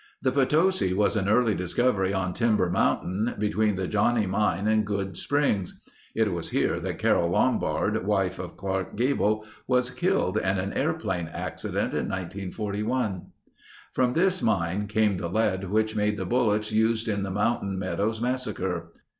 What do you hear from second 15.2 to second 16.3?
lead which made the